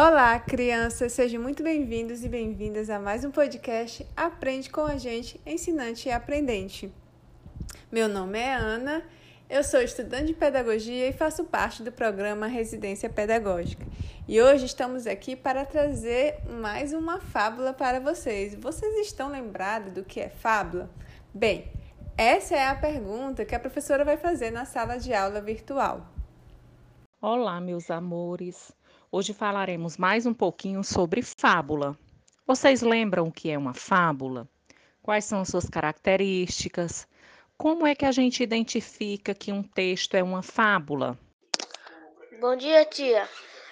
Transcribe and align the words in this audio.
Olá, 0.00 0.38
crianças! 0.38 1.12
Sejam 1.12 1.42
muito 1.42 1.60
bem-vindos 1.60 2.22
e 2.22 2.28
bem-vindas 2.28 2.88
a 2.88 3.00
mais 3.00 3.24
um 3.24 3.32
podcast 3.32 4.06
Aprende 4.16 4.70
com 4.70 4.82
a 4.82 4.96
gente, 4.96 5.40
ensinante 5.44 6.08
e 6.08 6.12
aprendente. 6.12 6.88
Meu 7.90 8.08
nome 8.08 8.38
é 8.38 8.54
Ana, 8.54 9.02
eu 9.50 9.64
sou 9.64 9.80
estudante 9.82 10.26
de 10.26 10.34
pedagogia 10.34 11.08
e 11.08 11.12
faço 11.12 11.42
parte 11.46 11.82
do 11.82 11.90
programa 11.90 12.46
Residência 12.46 13.10
Pedagógica. 13.10 13.84
E 14.28 14.40
hoje 14.40 14.66
estamos 14.66 15.04
aqui 15.04 15.34
para 15.34 15.66
trazer 15.66 16.44
mais 16.48 16.92
uma 16.92 17.18
fábula 17.18 17.72
para 17.72 17.98
vocês. 17.98 18.54
Vocês 18.54 19.04
estão 19.04 19.28
lembrados 19.28 19.92
do 19.92 20.04
que 20.04 20.20
é 20.20 20.28
fábula? 20.28 20.88
Bem, 21.34 21.72
essa 22.16 22.54
é 22.54 22.68
a 22.68 22.74
pergunta 22.76 23.44
que 23.44 23.52
a 23.52 23.58
professora 23.58 24.04
vai 24.04 24.16
fazer 24.16 24.52
na 24.52 24.64
sala 24.64 24.96
de 24.96 25.12
aula 25.12 25.40
virtual. 25.40 26.06
Olá, 27.20 27.60
meus 27.60 27.90
amores! 27.90 28.78
Hoje 29.10 29.32
falaremos 29.32 29.96
mais 29.96 30.26
um 30.26 30.34
pouquinho 30.34 30.84
sobre 30.84 31.22
fábula. 31.22 31.98
Vocês 32.46 32.82
lembram 32.82 33.28
o 33.28 33.32
que 33.32 33.50
é 33.50 33.56
uma 33.56 33.72
fábula? 33.72 34.46
Quais 35.02 35.24
são 35.24 35.42
suas 35.46 35.66
características? 35.66 37.08
Como 37.56 37.86
é 37.86 37.94
que 37.94 38.04
a 38.04 38.12
gente 38.12 38.42
identifica 38.42 39.34
que 39.34 39.50
um 39.50 39.62
texto 39.62 40.14
é 40.14 40.22
uma 40.22 40.42
fábula? 40.42 41.18
Bom 42.38 42.54
dia, 42.54 42.84
tia. 42.84 43.26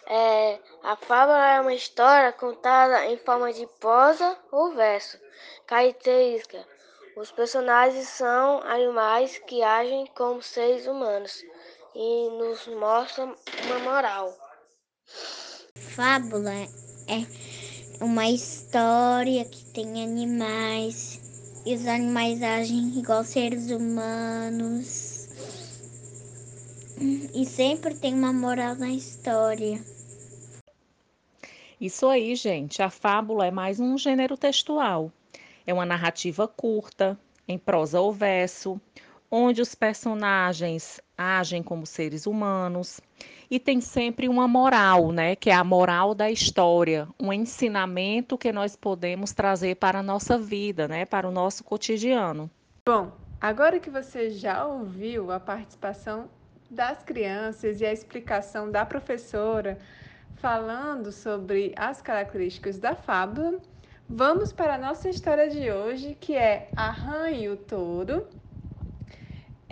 É, 0.06 0.58
a 0.82 0.96
fábula 0.96 1.46
é 1.46 1.60
uma 1.60 1.74
história 1.74 2.32
contada 2.32 3.04
em 3.04 3.18
forma 3.18 3.52
de 3.52 3.66
prosa 3.78 4.38
ou 4.50 4.72
verso. 4.72 5.20
Característica: 5.66 6.66
os 7.14 7.30
personagens 7.30 8.08
são 8.08 8.62
animais 8.62 9.36
que 9.46 9.62
agem 9.62 10.06
como 10.16 10.40
seres 10.40 10.86
humanos 10.86 11.44
e 11.94 12.30
nos 12.30 12.66
mostram 12.68 13.36
uma 13.66 13.78
moral. 13.80 14.34
Fábula 15.96 16.52
é 17.08 17.24
uma 18.04 18.28
história 18.28 19.46
que 19.46 19.64
tem 19.64 20.04
animais 20.04 21.18
e 21.64 21.74
os 21.74 21.86
animais 21.86 22.42
agem 22.42 22.98
igual 22.98 23.24
seres 23.24 23.70
humanos. 23.70 25.26
E 27.34 27.46
sempre 27.46 27.94
tem 27.94 28.12
uma 28.12 28.30
moral 28.30 28.74
na 28.74 28.90
história. 28.90 29.82
Isso 31.80 32.06
aí, 32.08 32.36
gente. 32.36 32.82
A 32.82 32.90
fábula 32.90 33.46
é 33.46 33.50
mais 33.50 33.80
um 33.80 33.96
gênero 33.96 34.36
textual. 34.36 35.10
É 35.66 35.72
uma 35.72 35.86
narrativa 35.86 36.46
curta, 36.46 37.18
em 37.48 37.56
prosa 37.56 38.02
ou 38.02 38.12
verso, 38.12 38.78
onde 39.30 39.62
os 39.62 39.74
personagens 39.74 41.00
agem 41.16 41.62
como 41.62 41.86
seres 41.86 42.26
humanos 42.26 43.00
e 43.50 43.58
tem 43.58 43.80
sempre 43.80 44.28
uma 44.28 44.46
moral, 44.46 45.12
né, 45.12 45.36
que 45.36 45.50
é 45.50 45.54
a 45.54 45.64
moral 45.64 46.14
da 46.14 46.30
história, 46.30 47.08
um 47.18 47.32
ensinamento 47.32 48.36
que 48.36 48.52
nós 48.52 48.76
podemos 48.76 49.32
trazer 49.32 49.76
para 49.76 50.00
a 50.00 50.02
nossa 50.02 50.38
vida, 50.38 50.86
né, 50.88 51.04
para 51.04 51.28
o 51.28 51.32
nosso 51.32 51.64
cotidiano. 51.64 52.50
Bom, 52.84 53.12
agora 53.40 53.78
que 53.78 53.90
você 53.90 54.30
já 54.30 54.66
ouviu 54.66 55.30
a 55.30 55.40
participação 55.40 56.28
das 56.70 57.02
crianças 57.02 57.80
e 57.80 57.86
a 57.86 57.92
explicação 57.92 58.70
da 58.70 58.84
professora 58.84 59.78
falando 60.36 61.10
sobre 61.12 61.72
as 61.76 62.02
características 62.02 62.78
da 62.78 62.94
fábula, 62.94 63.58
vamos 64.08 64.52
para 64.52 64.74
a 64.74 64.78
nossa 64.78 65.08
história 65.08 65.48
de 65.48 65.70
hoje, 65.70 66.16
que 66.20 66.34
é 66.36 66.68
A 66.76 66.90
Rã 66.90 67.30
e 67.30 67.48
o 67.48 67.56
Touro, 67.56 68.26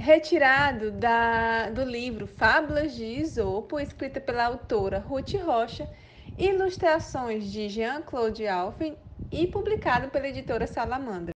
retirado 0.04 0.90
da, 0.90 1.70
do 1.70 1.82
livro 1.82 2.26
Fábulas 2.26 2.94
de 2.94 3.06
Isopo, 3.06 3.80
escrita 3.80 4.20
pela 4.20 4.44
autora 4.44 4.98
Ruth 4.98 5.32
Rocha, 5.42 5.88
ilustrações 6.36 7.50
de 7.50 7.70
Jean-Claude 7.70 8.46
Alphen 8.46 8.98
e 9.32 9.46
publicado 9.46 10.10
pela 10.10 10.28
editora 10.28 10.66
Salamandra. 10.66 11.32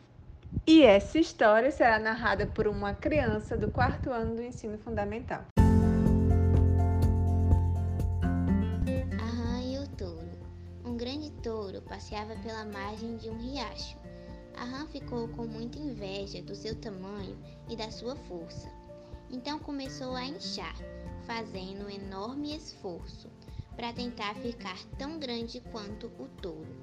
E 0.65 0.81
essa 0.81 1.19
história 1.19 1.69
será 1.69 1.99
narrada 1.99 2.47
por 2.47 2.67
uma 2.67 2.95
criança 2.95 3.55
do 3.55 3.69
quarto 3.69 4.09
ano 4.09 4.35
do 4.35 4.41
ensino 4.41 4.79
fundamental. 4.79 5.43
A 9.21 9.25
rã 9.25 9.61
e 9.61 9.77
o 9.77 9.87
touro. 9.89 10.39
Um 10.83 10.97
grande 10.97 11.29
touro 11.43 11.83
passeava 11.83 12.35
pela 12.37 12.65
margem 12.65 13.15
de 13.17 13.29
um 13.29 13.37
riacho. 13.37 14.04
A 14.57 14.63
rã 14.63 14.87
ficou 14.87 15.27
com 15.29 15.45
muita 15.45 15.77
inveja 15.77 16.41
do 16.41 16.55
seu 16.55 16.75
tamanho 16.75 17.37
e 17.69 17.75
da 17.75 17.91
sua 17.91 18.15
força. 18.15 18.71
Então 19.29 19.59
começou 19.59 20.15
a 20.15 20.25
inchar, 20.25 20.75
fazendo 21.25 21.85
um 21.85 21.89
enorme 21.89 22.55
esforço 22.55 23.29
para 23.75 23.91
tentar 23.91 24.35
ficar 24.35 24.77
tão 24.97 25.19
grande 25.19 25.59
quanto 25.71 26.07
o 26.19 26.27
touro. 26.41 26.75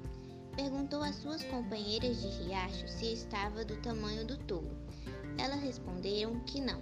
Perguntou 0.55 1.01
às 1.01 1.15
suas 1.15 1.43
companheiras 1.45 2.21
de 2.21 2.27
riacho 2.27 2.87
se 2.87 3.11
estava 3.11 3.65
do 3.65 3.75
tamanho 3.77 4.25
do 4.25 4.37
touro. 4.37 4.77
Elas 5.37 5.61
responderam 5.61 6.39
que 6.41 6.61
não. 6.61 6.79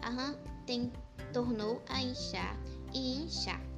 A 0.00 0.08
rã 0.08 0.34
tem, 0.64 0.90
tornou 1.32 1.82
a 1.88 2.00
inchar 2.00 2.58
e 2.94 3.22
inchar. 3.22 3.69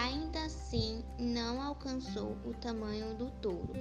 Ainda 0.00 0.44
assim, 0.44 1.02
não 1.18 1.60
alcançou 1.60 2.36
o 2.44 2.54
tamanho 2.54 3.16
do 3.16 3.32
touro. 3.42 3.72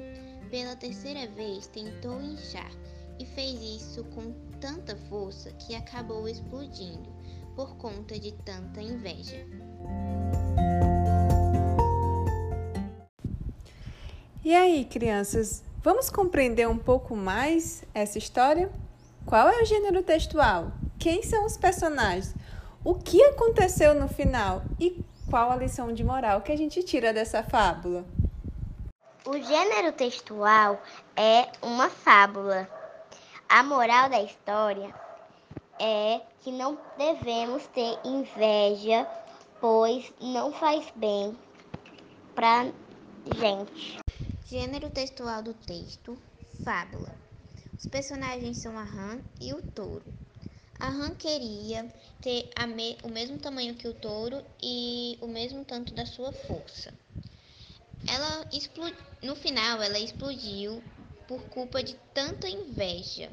Pela 0.50 0.76
terceira 0.76 1.28
vez 1.28 1.68
tentou 1.68 2.20
inchar 2.20 2.72
e 3.20 3.26
fez 3.26 3.62
isso 3.62 4.04
com 4.06 4.34
tanta 4.60 4.96
força 4.96 5.52
que 5.52 5.76
acabou 5.76 6.28
explodindo 6.28 7.08
por 7.56 7.78
conta 7.78 8.20
de 8.20 8.32
tanta 8.32 8.82
inveja. 8.82 9.46
E 14.44 14.56
aí, 14.56 14.86
crianças, 14.86 15.64
vamos 15.84 16.10
compreender 16.10 16.68
um 16.68 16.80
pouco 16.80 17.16
mais 17.16 17.84
essa 17.94 18.18
história? 18.18 18.72
Qual 19.24 19.48
é 19.50 19.62
o 19.62 19.66
gênero 19.66 20.02
textual? 20.02 20.72
Quem 20.98 21.22
são 21.22 21.46
os 21.46 21.58
personagens? 21.58 22.34
O 22.84 22.96
que 22.96 23.22
aconteceu 23.24 23.94
no 23.94 24.08
final? 24.08 24.64
E 24.80 25.06
qual 25.30 25.52
a 25.52 25.56
lição 25.56 25.94
de 25.94 26.04
moral 26.04 26.42
que 26.42 26.52
a 26.52 26.58
gente 26.58 26.82
tira 26.84 27.14
dessa 27.14 27.44
fábula? 27.44 28.06
O 29.26 29.34
gênero 29.34 29.92
textual 29.92 30.82
é 31.16 31.50
uma 31.62 31.90
fábula. 31.90 32.68
A 33.50 33.62
moral 33.62 34.10
da 34.10 34.22
história 34.22 34.94
é 35.80 36.22
que 36.42 36.52
não 36.52 36.78
devemos 36.98 37.66
ter 37.68 38.00
inveja, 38.06 39.06
pois 39.60 40.12
não 40.22 40.52
faz 40.54 40.86
bem 40.96 41.38
pra 42.34 42.72
gente. 43.36 44.00
Gênero 44.46 44.90
textual 44.90 45.44
do 45.44 45.54
texto: 45.54 46.18
fábula. 46.64 47.14
Os 47.78 47.86
personagens 47.88 48.62
são 48.62 48.78
a 48.78 48.84
rã 48.84 49.20
e 49.42 49.54
o 49.54 49.62
touro. 49.62 50.06
A 50.80 50.90
rã 50.90 51.16
queria 51.16 51.92
ter 52.22 52.52
me 52.68 52.98
o 53.04 53.10
mesmo 53.10 53.40
tamanho 53.40 53.76
que 53.76 53.88
o 53.88 53.94
touro 53.96 54.46
e 54.62 55.18
o 55.22 55.28
mesmo 55.28 55.66
tanto 55.66 55.92
da 55.94 56.06
sua 56.06 56.32
força. 56.32 56.94
Ela 58.06 58.48
no 59.24 59.36
final 59.36 59.82
ela 59.82 59.98
explodiu 59.98 60.84
por 61.28 61.42
culpa 61.50 61.82
de 61.82 61.96
tanta 62.14 62.48
inveja. 62.48 63.32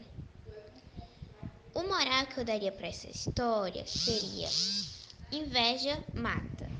O 1.74 1.82
moral 1.82 2.26
que 2.28 2.40
eu 2.40 2.44
daria 2.44 2.72
para 2.72 2.88
essa 2.88 3.10
história 3.10 3.86
seria: 3.86 4.48
inveja 5.30 6.02
mata. 6.14 6.70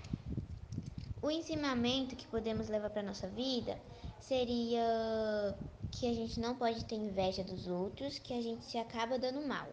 O 1.20 1.30
ensinamento 1.30 2.16
que 2.16 2.26
podemos 2.26 2.68
levar 2.68 2.88
para 2.88 3.02
nossa 3.02 3.28
vida 3.28 3.78
seria 4.18 5.58
que 5.90 6.06
a 6.06 6.14
gente 6.14 6.40
não 6.40 6.56
pode 6.56 6.84
ter 6.86 6.96
inveja 6.96 7.44
dos 7.44 7.66
outros, 7.66 8.18
que 8.18 8.32
a 8.32 8.40
gente 8.40 8.64
se 8.64 8.78
acaba 8.78 9.18
dando 9.18 9.46
mal. 9.46 9.68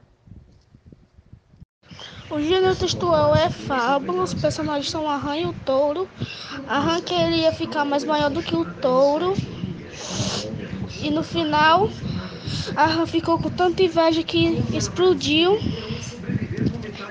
O 2.32 2.40
gênero 2.40 2.74
textual 2.74 3.36
é 3.36 3.50
fábula, 3.50 4.24
os 4.24 4.34
personagens 4.34 4.90
são 4.90 5.10
a 5.10 5.38
e 5.38 5.46
o 5.46 5.52
touro. 5.66 6.10
A 6.66 6.80
rã 6.80 7.02
queria 7.02 7.52
ficar 7.52 7.84
mais 7.84 8.06
maior 8.06 8.30
do 8.30 8.42
que 8.42 8.56
o 8.56 8.64
touro. 8.76 9.34
E 11.02 11.10
no 11.10 11.24
final, 11.24 11.90
a 12.78 12.86
rã 12.86 13.06
ficou 13.06 13.38
com 13.38 13.50
tanta 13.50 13.84
inveja 13.84 14.24
que 14.24 14.64
explodiu. 14.74 15.60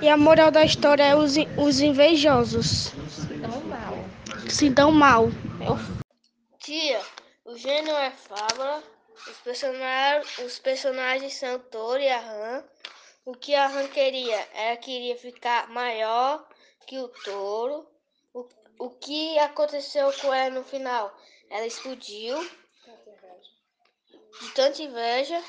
E 0.00 0.09
a 0.09 0.17
moral 0.17 0.50
da 0.50 0.65
história 0.65 1.03
é 1.03 1.15
os, 1.15 1.35
os 1.59 1.81
invejosos. 1.81 2.91
Se 3.11 3.35
dão 3.37 3.61
mal. 3.61 4.05
Se 4.49 4.71
dão 4.71 4.91
mal. 4.91 5.31
Tia, 6.61 7.00
o 7.45 7.59
gênero 7.59 7.95
é 7.95 8.11
fábula, 8.11 8.83
os 9.31 9.37
personagens, 9.45 10.39
os 10.39 10.59
personagens 10.59 11.35
são 11.35 11.59
touro 11.59 12.00
e 12.00 12.09
a 12.09 12.21
rã. 12.21 12.65
O 13.25 13.35
que 13.35 13.55
a 13.55 13.67
rã 13.67 13.87
queria 13.89 14.49
era 14.53 14.77
queria 14.77 15.17
ficar 15.17 15.69
maior 15.69 16.49
que 16.87 16.99
o 16.99 17.09
touro. 17.09 17.87
O, 18.33 18.49
o 18.79 18.91
que 18.91 19.39
aconteceu 19.39 20.13
com 20.21 20.33
ela 20.33 20.55
no 20.55 20.65
final? 20.65 21.15
Ela 21.51 21.67
explodiu 21.67 22.41
de 24.41 24.51
tanta 24.55 24.83
inveja. 24.83 25.43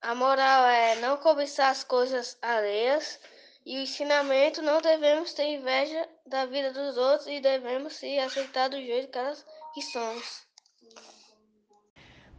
A 0.00 0.14
moral 0.14 0.64
é 0.66 0.96
não 0.96 1.16
cobiçar 1.16 1.70
as 1.70 1.82
coisas 1.82 2.36
alheias. 2.42 3.18
E 3.64 3.76
o 3.76 3.82
ensinamento, 3.82 4.62
não 4.62 4.80
devemos 4.80 5.32
ter 5.34 5.44
inveja 5.44 6.08
da 6.26 6.46
vida 6.46 6.72
dos 6.72 6.96
outros 6.96 7.26
e 7.26 7.40
devemos 7.40 7.94
se 7.94 8.18
aceitar 8.18 8.68
do 8.68 8.80
jeito 8.80 9.10
que 9.10 9.18
elas 9.18 9.44
que 9.74 9.82
somos. 9.82 10.46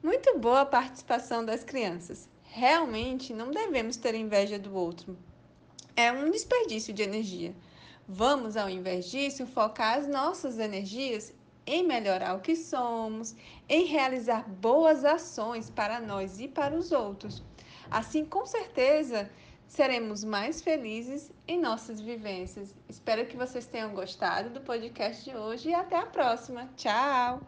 Muito 0.02 0.38
boa 0.40 0.62
a 0.62 0.66
participação 0.66 1.46
das 1.46 1.64
crianças. 1.64 2.30
Realmente 2.52 3.34
não 3.34 3.52
devemos 3.52 3.96
ter 3.96 4.16
inveja 4.16 4.58
do 4.58 4.74
outro. 4.76 5.18
É 5.96 6.12
um 6.12 6.32
desperdício 6.32 6.94
de 6.94 7.04
energia. 7.04 7.54
Vamos, 8.08 8.58
ao 8.58 8.70
invés 8.70 9.10
disso, 9.10 9.46
focar 9.46 10.00
as 10.00 10.08
nossas 10.08 10.58
energias 10.58 11.32
em 11.66 11.86
melhorar 11.86 12.36
o 12.36 12.42
que 12.42 12.56
somos, 12.56 13.36
em 13.68 13.86
realizar 13.86 14.50
boas 14.50 15.06
ações 15.06 15.70
para 15.70 16.02
nós 16.02 16.40
e 16.40 16.48
para 16.48 16.76
os 16.76 16.92
outros. 16.92 17.44
Assim, 17.92 18.26
com 18.26 18.46
certeza, 18.46 19.30
seremos 19.68 20.24
mais 20.24 20.62
felizes 20.62 21.32
em 21.48 21.60
nossas 21.60 22.02
vivências. 22.02 22.74
Espero 22.90 23.28
que 23.28 23.38
vocês 23.38 23.68
tenham 23.68 23.94
gostado 23.94 24.50
do 24.50 24.62
podcast 24.62 25.24
de 25.30 25.38
hoje 25.38 25.70
e 25.70 25.74
até 25.76 25.98
a 25.98 26.08
próxima. 26.08 26.68
Tchau! 26.76 27.40